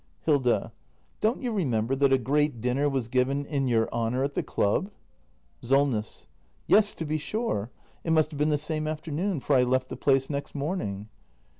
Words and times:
Hilda. 0.21 0.71
Don't 1.19 1.41
you 1.41 1.51
remember 1.51 1.95
that 1.95 2.11
a 2.11 2.17
great 2.17 2.59
dinner 2.59 2.89
was 2.89 3.07
given 3.07 3.45
in 3.45 3.67
your 3.67 3.87
honour 3.93 4.23
at 4.23 4.33
the 4.33 4.41
Club? 4.41 4.89
SOLNESS. 5.61 6.25
Yes, 6.65 6.95
to 6.95 7.05
be 7.05 7.19
sure. 7.19 7.69
It 8.03 8.11
must 8.11 8.31
have 8.31 8.39
been 8.39 8.49
the 8.49 8.57
same 8.57 8.87
after 8.87 9.11
noon, 9.11 9.41
for 9.41 9.55
I 9.55 9.61
left 9.61 9.89
the 9.89 9.95
place 9.95 10.27
next 10.27 10.55
morning. 10.55 11.07